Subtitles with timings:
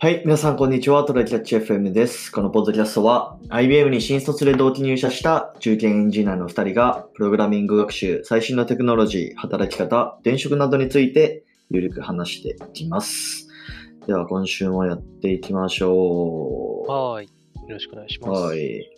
[0.00, 1.02] はい、皆さんこんにちは。
[1.02, 2.30] トライキャッチ FM です。
[2.30, 13.48] このポッドキャストは IBM に新卒で同期入社した中堅エンジニアの2人がプログラミング学習、最新のテクノロジー、働き方、転職などについてゆるく話していきます。
[14.06, 16.88] では今週もやっていきましょう。
[16.88, 17.26] はーい。
[17.26, 17.32] よ
[17.68, 18.40] ろしくお願いします。
[18.40, 18.88] はい。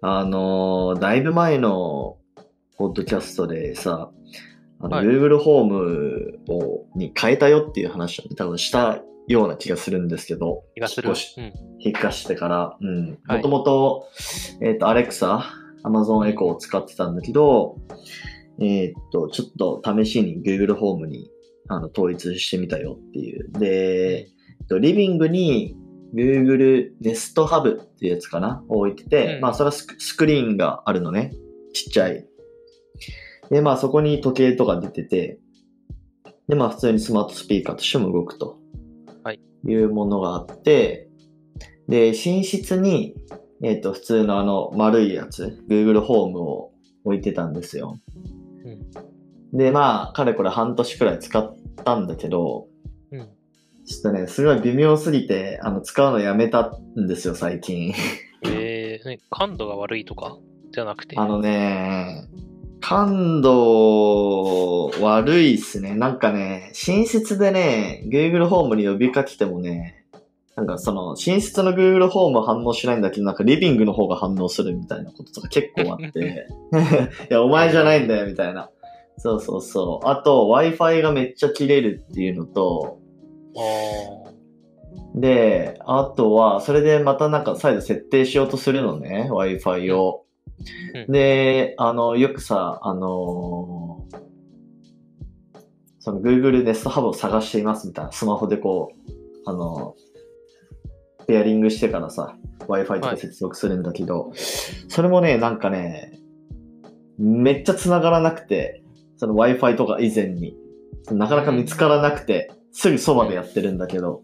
[0.00, 2.16] あのーだいぶ前の
[2.76, 4.10] ポッドキャストでさ、
[4.80, 11.08] あの、はい Google ホームをに変えたよっていう話を多分したような気がするんですけど、気がする。
[11.08, 11.44] 引っ越しうん。
[11.78, 12.76] 引っ越してから、
[13.28, 14.08] もともと、
[14.62, 15.40] えっ、と、Alexa、
[15.84, 17.76] Amazon Echo を使ってたんだけど、
[18.60, 21.30] えっ、と、ちょっと試しに Google ホームに
[21.68, 23.50] あの統一してみたよっていう。
[23.52, 24.28] で、
[24.60, 25.76] えっとリビングに
[26.14, 31.32] Google Nest Hub っていうやつかなを置いてて、うんまあそれはスクスクリーンがあるのね。
[31.72, 32.26] ちっちゃい。
[33.50, 35.38] で、まあそこに時計とか出てて、
[36.48, 38.58] で、まあ普通にスマートスピーカーとしても動くと。
[39.66, 39.72] はい。
[39.72, 41.08] いうものがあって、
[41.88, 43.14] で、寝室に、
[43.62, 46.72] えっ、と、普通のあの丸いやつ、Google ホームを
[47.04, 47.98] 置いてたんですよ。
[48.64, 49.58] うん。
[49.58, 52.66] で、まあ、かれこれ半年くらい使ったんだけど、
[53.12, 53.28] うん。
[53.86, 57.94] ちょっとね、すごい微妙すぎて、あの、使うのやめたんですよ、最近。
[58.44, 60.36] えー、ね、感度が悪いとか？
[60.72, 61.16] じゃなくて？
[61.16, 62.26] あのね、
[62.88, 65.96] 感度悪いっすね。
[65.96, 70.04] なんかね、寝室でね、Google ホームに呼びかけてもね、
[70.54, 76.46] なんかその、寝室の Google ホームは反応しないんだけど、なんかリビングの方が反応するみたいなこととか結構あって、
[77.28, 78.70] いや、お前じゃないんだよ、みたいな。
[79.18, 80.08] そうそうそう。
[80.08, 83.00] あと、Wi-Fi がめっちゃ切れるっていうのと、
[83.56, 84.30] あ
[85.16, 90.25] で、あとは、それでまたなんか再度設定しようとするのね、Wi-Fi を。
[90.94, 91.12] うん。
[91.12, 94.26] で、あの、よくさ、あのー
[96.06, 99.10] その Google Nest Hub を探していますみたいな、スマホでこう、
[99.44, 99.96] あの
[101.26, 102.36] ペアリングしてからさ、
[102.68, 104.30] Wi-Fi とか接続するんだけど、
[104.88, 106.20] それもね、なんかね、
[107.18, 108.84] めっちゃ繋がらなくて、
[109.16, 110.56] その Wi-Fi とか以前に、
[111.10, 114.22] なかなか見つからなくて、すぐそばでやってるんだけど、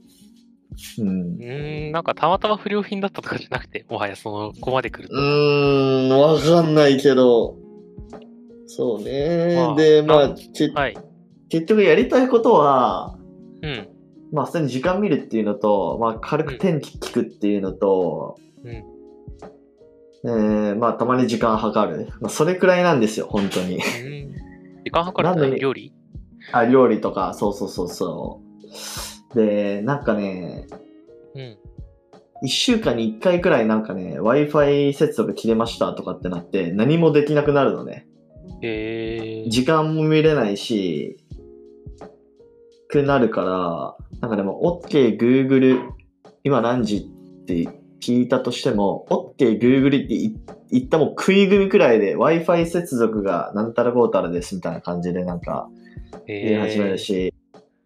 [0.98, 1.12] うんー。
[1.36, 1.38] う。
[1.38, 5.14] ーん、なんかたまたま不良品だったとかじゃなくて、 もはやその、ここまで来ると。
[5.14, 7.56] うーん、わかんないけど、
[8.66, 9.54] そうね。
[9.56, 10.18] まあで、まあ、
[10.74, 10.96] はい。
[11.50, 13.18] 結局やりたいことは、
[13.62, 13.88] うん。
[14.32, 18.72] まあ、普通に時間見るっていうのと、まあ、軽く天気聞くっていうのと、うん。
[20.24, 22.08] えー、まあ、たまに時間計る。
[22.20, 23.76] まあ、それくらいなんですよ、本当に。
[23.76, 24.32] うーん。
[24.84, 25.92] 時間計るって料理？
[26.52, 28.62] あ、料理とか、そうそうそうそう。
[29.34, 30.66] で、なんかね、
[31.34, 31.56] うん。
[32.42, 38.06] 一週間に一回くらいなんかね、Wi-Fi 接続切れましたとかってなって、何もできなくなるのね。
[38.62, 39.50] えー。
[39.50, 41.16] 時間も見れないし、
[42.88, 45.80] くなるから、なんかでも、OK Google、
[46.44, 47.68] 今何時って
[48.00, 50.34] 聞いたとしても、OK Google って言
[50.72, 55.68] 言ったもう食い組みくらいで Wi-Fi 接続がなんたらこうたらですみたいな感じでなんか
[56.26, 57.34] 言い始めるし、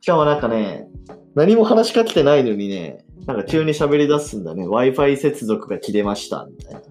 [0.00, 0.86] しかもなんかね、
[1.36, 4.66] 何も話しかけてないのにね、なんか急に喋り出すんだね。
[4.66, 6.80] Wi-Fi 接続が切れました、みたいな。
[6.80, 6.82] っ。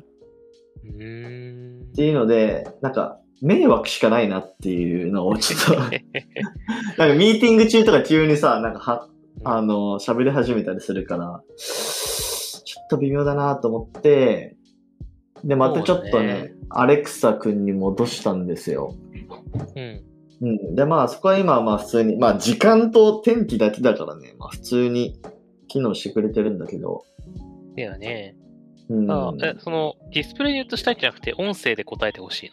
[1.95, 9.09] ていうので、なんか、迷惑しかないなっていうのをちょっと、 なんかミーティング中とか急にさ、なんかは、
[9.43, 14.55] あの、喋り始めたりするから、ちょっと微妙だなと思って、
[15.43, 18.93] で、またちょっとね、ねアレクサ君に戻したんですよ。
[19.75, 20.03] うん。
[20.41, 20.75] うん。
[20.75, 25.19] で、まあ、そこは今はまあ普通に、まあ時間と天気だけだからね、まあ普通に
[25.67, 27.03] 機能してくれてるんだけど、
[27.75, 28.35] だよね。
[28.89, 29.11] うん。
[29.11, 32.51] あえ、その、ディスプレイに映したいんじゃなくて、音声で答えてほしい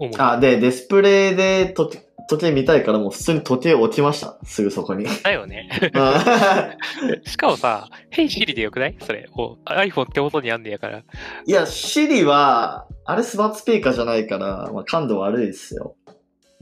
[0.00, 0.10] の？
[0.32, 1.98] あ、で、ディスプレイで時
[2.30, 4.38] 時計見たいからもう普通に時計置きました。
[4.44, 5.06] すぐそこに。
[5.22, 5.70] だよね。
[5.94, 6.76] あ
[7.24, 8.96] しかもさ、Hey Siri でよくない？
[9.00, 9.30] それ。
[9.34, 10.98] お iPhone 手元にあんねやから。
[10.98, 15.96] いや、シリは、あれスマートスピーカーじゃないから、まあ感度悪いですよ。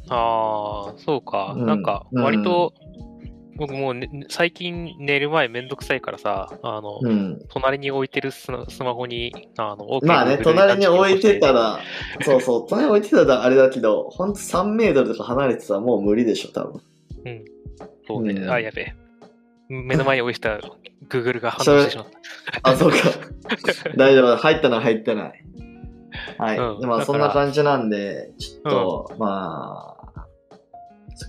[0.09, 1.55] ああ、そうか。
[1.57, 2.73] うんなんか、割と、
[3.57, 7.41] 僕もう、ね、最近寝る前めんどくさいからさ、あの、うん。
[7.49, 11.81] 隣に置いてるスマスマホに、あの、OK まあね、隣に置いてたら、
[12.23, 16.81] そうそう、隣に置いてたらあれだけど、ほんと3メートルとか離れてたらもう無理でしょ、多分。
[16.81, 17.45] チして
[18.07, 18.95] そうね、うんあ、やべえ。
[19.69, 20.61] 目の前に置いてた
[21.09, 22.07] Google が反応してしまっ
[22.63, 22.71] た。
[22.71, 22.97] あ、そうか。
[23.97, 24.37] 大丈夫。
[24.37, 25.45] 入ったのは入ってない。
[26.39, 26.59] はい。
[26.59, 29.96] うんでまあ、だからそんな感じなんで、ちょっと、まあ、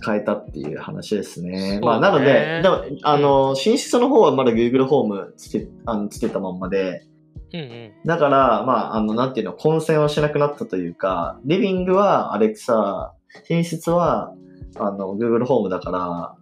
[0.04, 1.78] 変えたっていう話ですね。
[1.78, 7.06] ねまあ、なので、でも、あの、寝室の方はまだ Google ホームつけ、あのつけたまんまで、
[7.52, 7.92] うんうん。
[8.04, 13.12] だから、まあ、あの、なんていうの、混戦はしなくなったというか、リビングは Alexa、
[13.48, 14.34] 寝室は、
[14.76, 16.34] あの、Google ホームだから、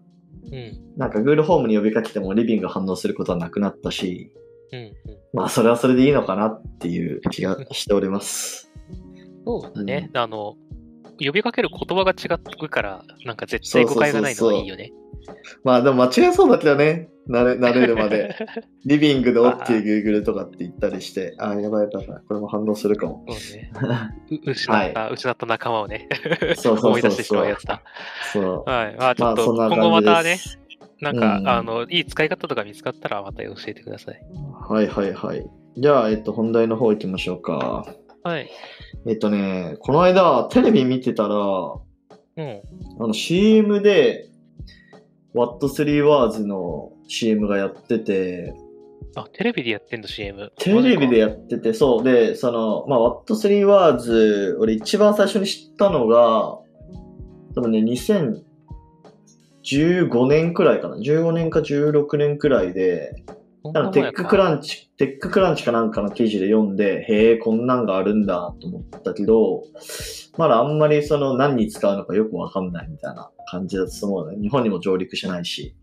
[0.52, 0.96] うん。
[0.96, 4.32] なんか Google ホームに呼びかけてもリビング反応することはなくなったし、
[4.72, 4.78] うん。
[4.78, 4.92] うん。
[5.32, 8.72] まあそれはそれでいいのかなっていう気がしております。
[9.44, 10.10] そうだね。
[10.14, 10.56] あの、
[11.18, 14.92] 呼びかける言葉が違ってくるから、なんか絶対誤解がないのがいいよね。
[15.64, 18.34] まあでも間違えそうだけどね、慣れ慣れるまで。
[18.86, 23.24] リビングで OKGoogle とかって言ったりして、あーやばいやばいこれも反応するかも。
[23.28, 23.72] そうね。
[24.46, 26.08] う失った、失った仲間をね、
[26.56, 27.82] そうそう思い出してしそうそうまうやつだ。
[28.32, 28.70] そう。
[28.70, 28.96] はい。
[28.96, 30.38] まあちょまあっと、今後またね。
[31.00, 34.20] なんか、うんあの、いい使い方とか見つかったらまた教えてください。
[34.68, 35.46] はいはいはい。
[35.76, 37.86] じゃあ、えっと、本題の方行きましょうか。
[38.26, 38.50] はい。
[39.06, 41.42] えっとね、この間、テレビ見てたら、うん。
[42.36, 42.50] あ
[42.98, 44.28] の CM で、
[45.32, 48.52] What3 Words の CM がやってて、
[49.14, 50.50] あ、テレビでやってんの CM。
[50.58, 52.02] テレビでやってて、そう。
[52.02, 56.58] で、その、まあ、What3 Words、俺一番最初に知ったのが、
[57.54, 58.42] 多分ね、2015
[60.26, 60.96] 年くらいかな。
[60.96, 63.22] 15年か16年くらいで、
[63.72, 69.62] なんかテッククランチ、テッククランチかなんかの記事で読んで、へえ、こんなんがあるんだと思ったけど、
[70.36, 74.38] まだあんまりその何に使うのかよくわかんないみたいな感じだと思うね。
[74.40, 75.74] 日本にも上陸しないし。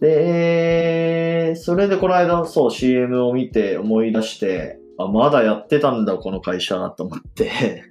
[0.00, 7.84] で、それでこの間、そう CM を見て思い出して、あ、まだやってたんだ、この会社と思って。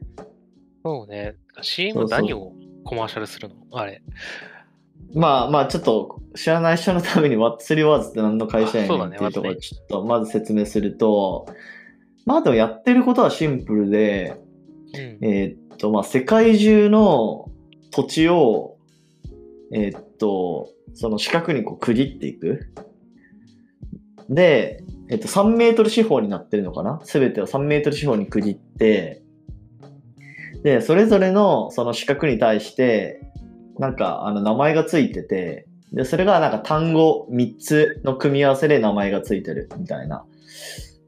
[0.83, 1.35] そうね。
[1.61, 2.53] CM 何を
[2.83, 3.55] コマーシャルするの？
[3.71, 4.01] あれ。
[5.13, 11.47] まあまあちょっと知らない人のために What3 Words って何の会社やねんっていうところちょっとまず説明すると、
[12.25, 14.37] まあでもやってることはシンプルで、
[14.93, 14.99] うん。
[15.21, 17.51] えーっとまあ世界中の
[17.91, 18.77] 土地を、
[19.71, 22.73] えーっと、その四角にこう区切っていく。
[24.29, 26.99] で、えっと3メートル四方になってるのかな？
[27.03, 29.23] すべてを3メートル四方に区切って、
[30.63, 33.21] で、それぞれのその四角に対して、
[33.79, 40.25] なんかあの名前がついてて、で、それがなんか単語3つの組み合わせで名前がついてるみたいな。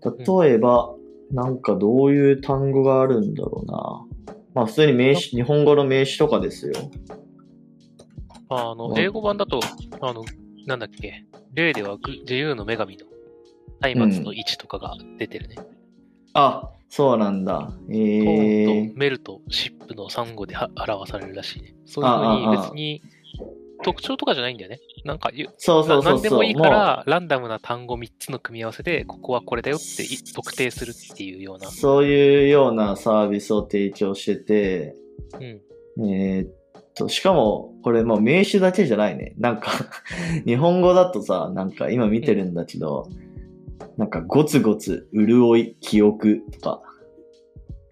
[0.03, 0.95] 例えば、
[1.31, 4.35] なんかどういう単語があるんだろうな。
[4.53, 6.73] まあ普通に名詞、日本語の名詞とかですよ。
[8.49, 9.59] あのう、ん英語版だと、
[10.01, 10.23] あの、
[10.65, 11.25] なんだっけ。
[11.53, 13.05] 例ではぐ自由の女神の
[13.81, 15.55] 松明の位置とかが出てるね。
[16.33, 17.71] あ、そうなんだ。
[17.89, 21.75] えトーンーと、メルとシップの3語では表されるらしいね。
[21.85, 23.01] そういうふうに別に
[23.83, 24.79] 特徴とかじゃないんだよね。
[25.05, 26.13] なんかゆそうそうそう。
[26.13, 31.71] 何でもいいかもら、ランダムな単語3つの組み合わせで、ここはこれだよってい特定するっていうようなう。
[31.71, 34.95] そういうようなサービスを提供してて、
[35.97, 36.09] うん。
[36.11, 36.53] えーっ
[36.95, 39.33] と、しかも、これもう名詞だけじゃないね。
[39.37, 39.71] なんか、
[40.45, 43.09] 日本語だとさ、なんか今見てるんだけど、
[43.97, 46.81] なんかゴツゴツ、潤い、記憶とか、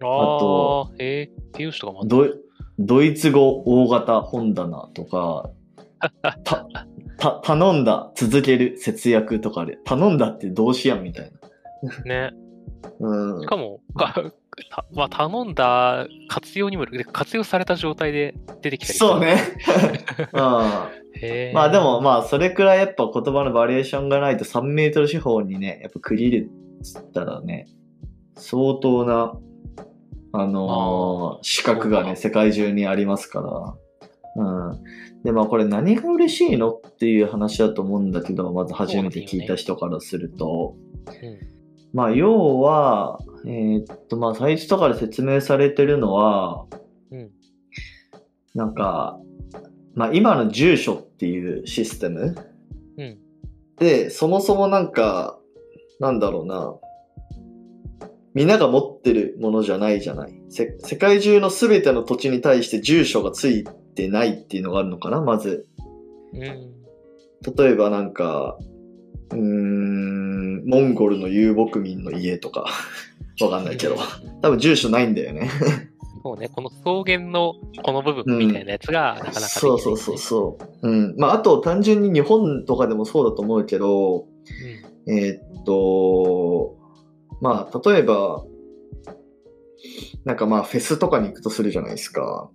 [0.00, 2.06] とあ、えー、っていう人がまだ。
[2.06, 2.30] ドイ
[2.78, 5.50] ドイツ語大型本棚とか、
[6.44, 6.66] た、
[7.18, 11.30] た、頼んだ、続ける、節約とかで、頼んだって動詞やんみたい
[12.04, 12.32] ね。
[13.00, 13.08] な。
[13.08, 13.46] うんし。
[13.46, 14.32] かも、が
[14.64, 19.20] たまあ、頼んだ活用にも活用された状態で出てきたりそう。
[19.20, 19.36] ね。
[20.32, 20.40] うん。
[21.52, 27.66] まあでもまあそれくらいやっぱ言葉のバリエーションがないと3メートル四方にね、やっぱ区切るっつったらね、
[28.36, 29.34] 相当な、
[30.32, 33.76] あのー四角がね、世界中にありますか
[34.36, 34.42] ら。
[34.70, 34.82] うん。
[35.24, 36.70] で、まあこれ何が嬉しいの？
[36.70, 41.57] っていう話だと思うんだけど、まず初めて聞いた人からすると、うん
[41.92, 46.66] まあ要は、えーっとまあサイトとかで説明されてるのは、
[47.10, 47.30] うん
[48.54, 49.18] なんか、
[49.94, 52.34] まあ今の住所っていうシステム
[52.96, 53.18] うん。
[53.78, 55.38] で、そもそもなんか、
[56.00, 56.74] なんだろうな。
[58.34, 60.42] みんなが持ってるものじゃないじゃない。
[60.48, 63.64] せ世界中のすべての土地に対して住所がつい
[63.94, 65.66] てないっていうのがあるのかな、まず。
[66.32, 66.42] うん。
[66.42, 68.58] 例えばなんか、
[69.30, 70.07] うーん、
[70.68, 72.66] モンゴルの遊牧民の家とか、
[73.40, 73.96] わかんないけど。
[74.42, 75.50] 多分住所ないんだよね。
[76.22, 80.88] そうね、この草原のこの部分みたいなやつがなかなかできない、そうそうそうそう。
[80.88, 81.14] うん。
[81.16, 84.26] まあ、あと単純に日本とかでもそうだと思うけど、
[85.06, 85.18] うん。
[85.18, 86.76] えーっと、
[87.40, 88.44] まあ、例えば、
[90.26, 92.50] なんかまあ、フェスとかに行くとするじゃないですか。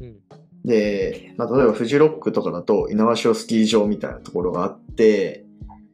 [0.00, 0.16] うん。
[0.64, 5.44] で、まあ、例えばフジロックとかだと、猪苗代スキー場みたいなところがあって、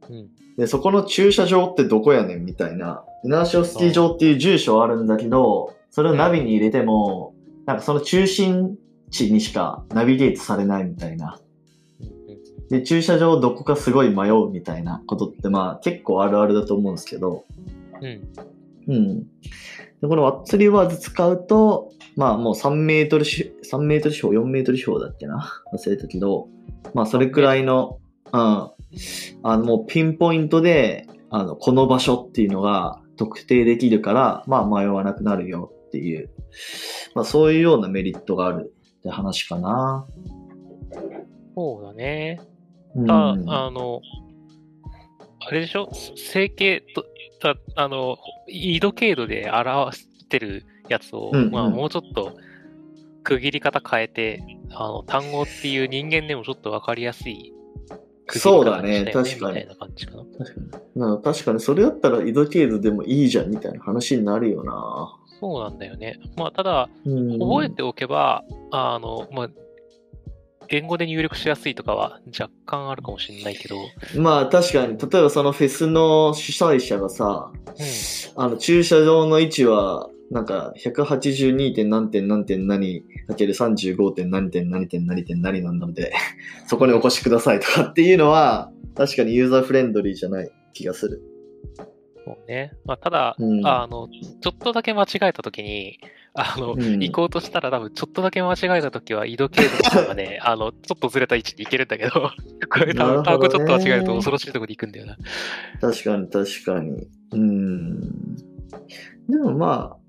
[0.09, 0.29] うん。
[0.57, 7.33] で、そこの駐車場ってどこやねんみたいな、猪苗代スキー場っていう住所はあるんだけど、それをナビに入れても、
[7.65, 8.77] なんかその中心
[9.09, 11.39] 地にしかナビゲートされないみたいな。
[11.99, 12.67] うん。
[12.69, 17.45] で、駐車場どこかすごい迷うみたいなことってまあ結構あるあるだと思うんですけど、
[18.01, 18.93] うん。
[18.93, 19.19] うん。
[19.19, 19.27] で、
[20.07, 25.63] この What3 Words 使うと、まあもう3メートルし、3メートル四方、4メートル四方だっけな。
[25.73, 26.47] 忘れたけど、
[26.93, 27.99] まあそれくらいの、
[28.33, 28.41] うん。
[28.41, 36.29] あのもうピンポイントで、あの、この場所っていうのが特定できるから、まあ迷わなくなるよっていう、
[37.13, 40.05] まあそういうようなメリットがあるって話かな。
[41.55, 42.41] そうだね。
[42.95, 43.11] うん。
[43.11, 44.01] あ、あの、
[45.47, 45.89] あれでしょ？
[46.15, 47.05] 整形と、
[47.41, 48.17] たあの、
[48.47, 52.33] 緯度経度で表してるやつを、うんうんまあもうちょっと
[53.23, 54.41] 区切り方変えて、
[54.71, 57.53] あの、単語っていう人間でもちょっとわかりやすい
[58.39, 60.23] 区切りそうだね方にしたよ確かにみたいな感じかな。
[60.23, 61.01] 確かに。
[61.01, 65.17] な確かに、それだったら緯度経度でもいいじゃんみたいな話になるよな。
[65.39, 66.19] そうなんだよね。
[66.37, 69.49] まあ、ただ、うん、覚えておけば、あの、まあ、
[70.67, 73.77] 言語で入力しやすいとかは若干あるかもしれないけど、
[74.17, 77.51] まあ確かに、例えばそのフェスの主催者がさ、
[78.35, 78.43] うん。
[78.43, 81.75] あの駐車場の位置は、なんか 182.
[81.75, 86.13] 点何点何点何かける35点何点何点何点何なので、
[86.67, 91.21] そこにお越しくださいとかっていうのは、確かにユーザーフレンドリーじゃない気がする。
[92.25, 92.71] そうね。
[92.85, 94.07] まあ、ただ、うんあの、
[94.41, 95.99] ちょっとだけ間違えたときに、
[96.33, 102.11] あの、うん行こうとしたら多分ちょっとだけ間違えたときは、緯度経度とかがね、 あの、ちょっとずれた位置に行けるんだけど、
[102.69, 105.17] これ多分単語ちょっと間違えると恐ろしいところに行くんだよな。
[105.79, 107.07] 確かに確かに。
[107.31, 107.99] うん。
[109.29, 110.04] でもまあ、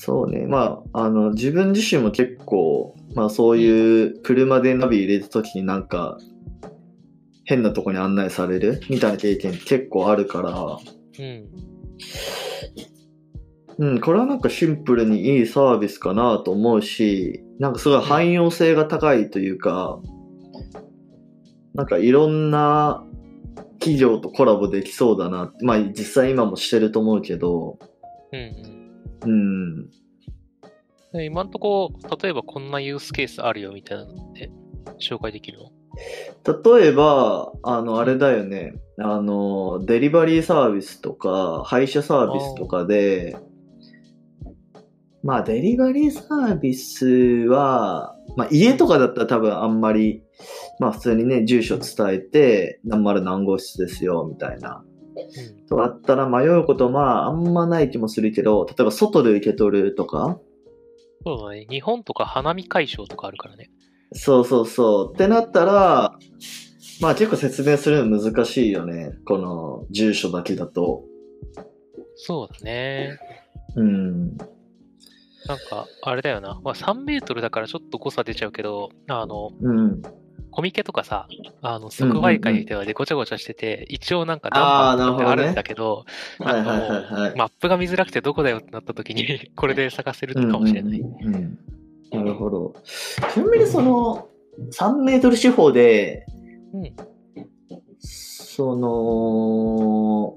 [0.00, 0.46] そうね。
[0.46, 6.18] まあ、あの、自分自身も結構、まあそういう車でナビ入れた時になんか、
[7.44, 8.80] 変なとこに案内される？
[8.88, 10.78] みたいな経験結構あるから、
[11.18, 11.48] うん。
[13.78, 19.98] うん、これはなんかシンプルにいいサービスかなと思うし、なんかすごい汎用性が高いというか、
[21.74, 23.04] なんかいろんな
[23.80, 25.52] 企業とコラボできそうだな。
[25.62, 27.80] まあ実際今もしてると思うけど、
[28.32, 28.77] うんうん。
[29.24, 29.90] うん。
[31.12, 34.50] で今んとこ、例えばこんなユースケースあるよみたいなのって
[35.00, 35.70] 紹介できるの？
[36.44, 38.74] 例えば、あの、あれだよね。
[38.98, 43.36] あの、デリバリーサービスとか、配車サービスとかで、
[45.24, 47.06] まあ、デリバリーサービス
[47.48, 50.22] は、まあ、家とかだったら多分あんまり、
[50.78, 54.84] まあ、普通にね、住所伝えて、何丸何号室ですよ、みたいな。
[55.36, 55.66] うん。
[55.66, 60.38] とあったら迷うこと、まあ、あんまない気もするけど、例えば外で受け取るとか、
[61.24, 61.66] そうだね。
[61.68, 63.70] 日本とか花見会場とかあるからね。
[64.12, 65.14] そうそうそう。
[65.14, 66.18] ってなったら、
[67.00, 69.12] まあ結構説明するの難しいよね。
[69.26, 71.04] この住所だけだと。
[72.16, 73.18] そうだね。
[73.76, 74.36] うん。
[75.46, 76.60] なんか、あれだよな。
[76.62, 80.02] まあ、3メートルだからちょっと誤差出ちゃうけど、あの、うん。
[80.50, 81.28] コミケとかさ、
[81.62, 86.04] あの、即売会ではでごちゃごちゃしてて、一応なんか何番ってあるんだけど、
[86.38, 87.36] はいはいはいはい。
[87.36, 91.00] マップが見づらくてどこだよってなった時に、これで探せるかもしれない。
[91.00, 91.58] うんうんうん
[92.10, 92.74] なるほど。
[93.34, 94.28] ちなみにその、
[94.72, 96.24] 3メートル四方で、
[96.72, 96.94] うん
[98.00, 100.36] その、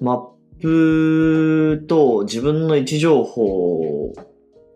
[0.00, 0.20] マッ
[0.60, 4.14] プと自分の位置情報を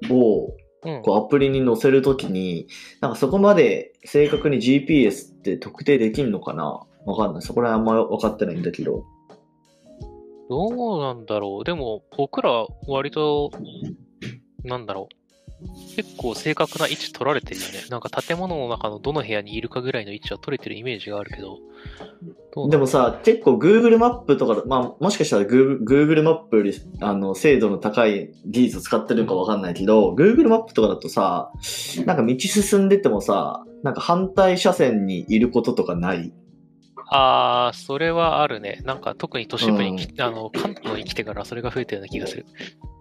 [0.03, 0.64] うん。
[1.03, 2.69] こうアプリに載せるときに、
[3.01, 6.83] なんかそこまで正確に GPS って特定できんのかな？
[7.07, 7.43] わかんない。
[7.43, 9.05] そこら辺あんま分かってないんだけど。
[10.49, 11.65] どうなんだろう。
[11.65, 13.51] でも、僕ら割と、
[14.63, 15.15] なんだろう。
[15.97, 17.85] 結構正確な位置取られてるよね。
[17.89, 21.59] なんか建物の中のどの部屋にいるかぐらいの位置は取れてるイメージがあるけど。
[22.55, 31.53] どうでもさ、結構 Google マップとかだ、まあもしかしたら Google, Google マップよりあの精度の高い技術使ってるのかわかんないけど、Google マップとかだとさ、
[32.05, 36.33] なんか道進んでてもさ、なんか反対車線にいることとかない？
[37.11, 38.81] あー、それはあるね。
[38.85, 42.47] なんか特に都市部にき、あの、関東に来てからそれが増えたような気がする。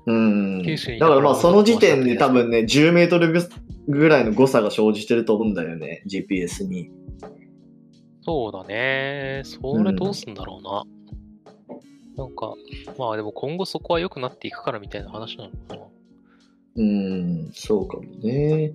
[0.06, 0.64] うん。
[0.64, 3.42] 九州にだからまあその時点で多分ね、10メートルぐ
[3.88, 6.92] ぐらいの誤差が生じてると思うんだよね、GPS に。
[8.22, 9.42] そうだね。
[9.44, 10.84] それどうすんだろうな。
[12.16, 12.54] なんか、
[12.98, 15.82] まあでも今後そこは良くなっていくからみたいな話なのかな。
[16.76, 18.72] うん、そうかもね。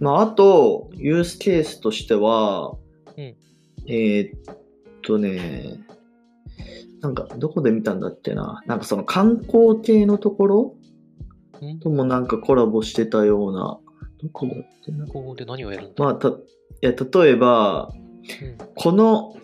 [0.00, 2.76] まあ、あと、ユースケースとしては、
[3.16, 3.34] うん
[3.86, 4.54] えーっ
[5.02, 5.78] とね、
[7.04, 8.62] なんか、どこで見たんだっけな？
[8.66, 10.74] なんかその観光系のところ？
[11.62, 11.78] ん？
[11.78, 13.78] ともなんかコラボしてたような、
[14.22, 15.06] どこだっけな？
[15.06, 16.02] ここで何をやるんだ？
[16.02, 16.32] まあ、た、い
[16.80, 18.04] や、例えば、うん
[18.74, 19.36] この、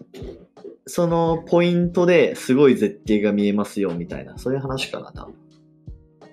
[0.86, 5.34] そのポイントですごい絶景が見えますよ、みたいな、そういう話かな、多分。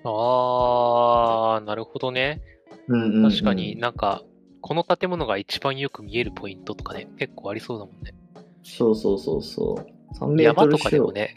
[0.05, 2.41] あー、なるほどね。
[2.87, 4.23] うんうんうん確かになんか、
[4.61, 8.15] この建物が一番よく見えるポイントとかね、結構ありそうだもんね。
[8.63, 9.96] そうそうそうそう。
[10.13, 11.35] 3メートル山とかでもね、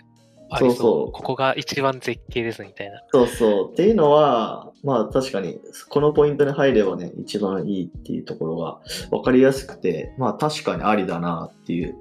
[0.58, 0.72] そう。
[0.74, 3.02] そうここが一番絶景ですみたいな。
[3.12, 3.72] そうそう。
[3.72, 11.94] っていうのは、まあ確かに、このポイントに入ればね、一番いいっていうところが分かりやすくて、まあ確かにありだなっていう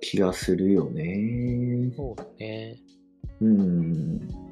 [0.00, 1.92] 気がするよね。
[1.96, 2.76] そうだね。
[3.40, 4.43] うん。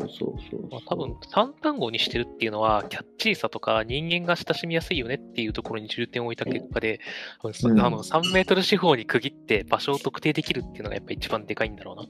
[0.00, 0.68] そうそうそう。
[0.70, 7.00] まあ、多分3単語にしてるっていうのは、キャッチーさとか人間が親しみやすいよねっていうところに重点を置いた結果で、
[7.42, 12.06] うんあの3メートル四方に区切って場所を特定できるっていうのがやっぱ一番でかいんだろうな。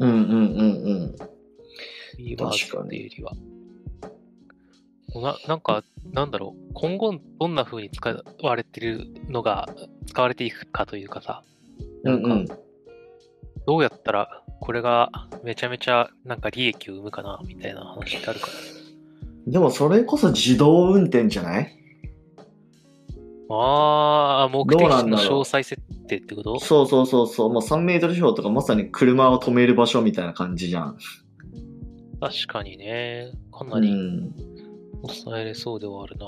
[0.00, 1.16] うんうんうんうん。
[1.16, 3.32] フリーバーズっていうよりは。
[5.14, 9.68] ななんか、なんだろう、今後どんな風に使われてるのが、
[10.06, 11.42] 使われていくかというかさ、
[12.04, 12.48] なんか、うんうん
[13.66, 15.10] どうやったらこれが
[15.42, 18.48] めちゃめちゃなんか利益を生むかな、みたいな話ってあるか
[19.46, 21.64] でもそれこそ自動運転じゃない？
[23.48, 23.56] ら。
[23.56, 26.60] ああ、目的地の詳細設定ってこと？
[26.60, 27.52] そうそうそうそう。
[27.52, 30.98] もう3メートル四方とかまさに車を止める場所みたいな感じじゃん。
[32.20, 34.34] 確かにね、かうなりん。
[35.02, 36.26] 抑えれそうではあるな。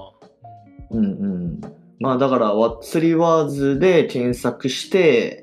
[0.90, 1.60] うんうん。
[2.00, 5.41] まあだから、ワッツリワーズで検索して、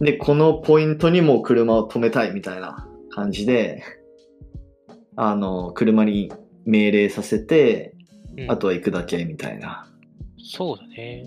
[0.00, 3.82] で、このポイントにも車を止めたいみたいな感じで、
[5.16, 6.32] あの、車に
[6.64, 8.00] 命令させて、うん
[8.44, 9.86] うんあとは行くだけみたいな。
[10.38, 11.24] そうだね。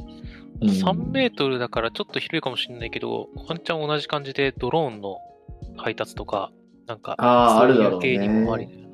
[0.61, 5.17] うん3メートルだからちょっと広いかもしれないけど、ワンチャン同じ感じでドローンの
[5.75, 6.51] 配達とか、
[6.87, 8.87] なんか、あーそういあるだろうにもありだよな。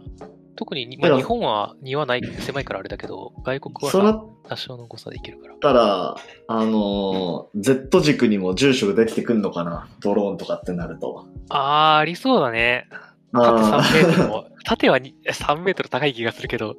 [0.60, 5.56] 特に、まあ、日本は庭ない、狭いからあれだけど、外国は多少の誤差でいけるから。
[5.56, 6.16] たら、
[6.50, 9.88] あの、Z 軸にも住所ができてくんのかな？
[10.02, 11.26] ドローンとかってなると。
[11.48, 12.90] あー、ありそうだね。
[13.32, 16.76] 縦3あメートルも、縦はに3メートル高い気がするけど、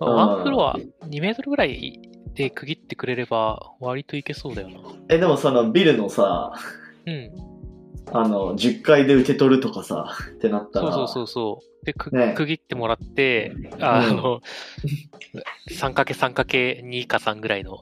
[0.00, 2.00] ワンフロア2メートルぐらい
[2.34, 4.76] で区切ってくれれば、割といけそうだよな。
[5.10, 6.54] え、でもそのビルのさ、
[7.04, 7.53] うん。
[8.12, 11.86] あの、10階で受け取るとかさ、ってなったら、そうそうそうそう。
[11.86, 14.40] で、くね区切ってもらって、あの、
[15.70, 17.80] 3×3×2 か3ぐらいの、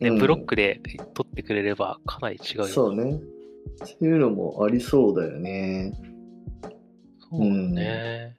[0.00, 0.82] ねうんブロックで
[1.14, 2.66] 取ってくれればかなり違うよ。
[2.66, 3.18] そうね。
[3.82, 5.92] そういうのもありそうだよね。
[7.30, 8.36] そうだね。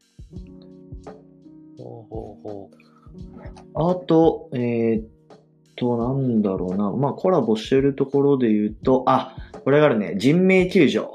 [1.79, 3.91] ほうほうほう。
[3.91, 5.16] あと、えーっ
[5.77, 6.91] と、なんだろうな。
[6.91, 10.15] まあ、コラボしてるところで言うと、あ、これがあるね。
[10.17, 11.05] 人命救助。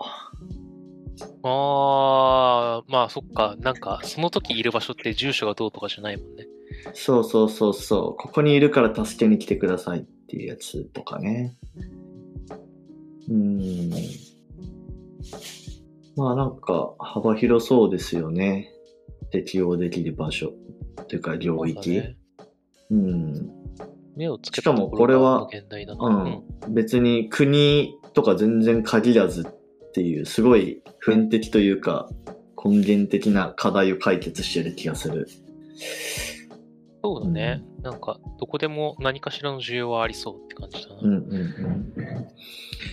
[1.45, 6.47] あー、まあそっか、なんか、その時いる場所って住所がどうとかじゃないもんね。
[6.95, 8.21] そうそうそうそう。
[8.21, 11.57] ここにいるから助けに来てくださいっていうやつとかね。
[13.29, 13.91] うーん。
[16.17, 18.71] まあなんか幅広そうですよね。
[19.31, 20.53] 適用できる場所
[21.09, 21.67] というか領そう。
[21.91, 22.17] ね
[22.91, 23.62] うん。
[24.17, 26.07] 目をつけしかもこれは現代だな。
[26.07, 32.09] うん別に国とか全然限らずっていう、すごい普遍的というか、
[32.63, 35.29] 根源的な課題を解決してる気がする。
[37.03, 37.63] そうだね。
[37.83, 41.01] なんか、どこでも何かしらの需要はありそうって感じだな。
[41.03, 41.93] うんうんうん。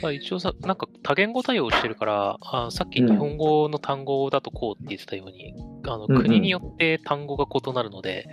[0.02, 5.54] まあ、一応さ、なんか多言語対応してるから、あさっきうん日本語の単語だとこうって言ってたように、
[5.86, 8.28] あのうんうん国によって単語が異なるので、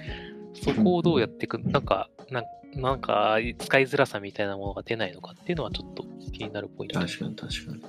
[0.63, 2.45] そこをどうやっていく、なんか、なん
[2.77, 7.01] なんか使いづらさみたいなものが出ないのかっていうのはちょっと気になるポイント。
[7.01, 7.83] 確かに確かに。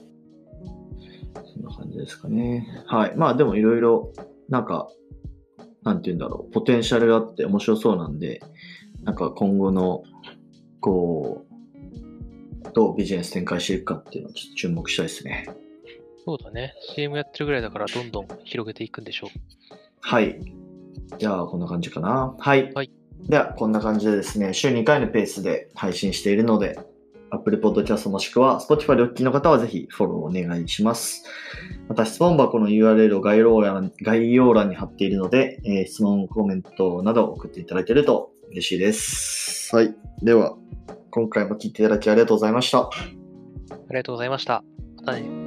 [1.53, 2.67] そんな感じですかね。
[2.88, 3.15] はい。
[3.15, 4.13] まあでもいろいろ、
[4.49, 4.88] なんか、
[5.84, 8.41] なんて言うんだろう、ポテンシャルがあって面白そうなんで、
[9.03, 10.03] なんか今後の、
[10.80, 15.49] こう、どうビジネス展開していくかっていうのをちょっと注目したいですね。
[16.25, 16.73] そうだね。
[16.95, 19.30] CM やってるぐらいだからどんどん広げていくんでしょう。
[20.01, 20.39] はい。
[21.17, 22.35] じゃあ、こんな感じかな。
[22.37, 22.71] はい。
[22.73, 22.91] はい
[23.21, 26.79] では、こんな感じでですね、週2回のペースで配信しているので、
[27.29, 31.25] Apple Podcast もしくは Spotify でお聞きの方はぜひフォローお願いします。
[31.89, 39.75] また質問箱の URL を概要欄概要欄に貼っているので、えー質問、コメントなど送っていただけると嬉しいです。
[39.75, 39.93] はい。
[40.21, 40.55] では、
[41.11, 42.79] 今回も聞いていただきありがとうございました。
[42.79, 42.89] あ
[43.89, 44.63] りがとうございました。
[44.97, 45.46] またね。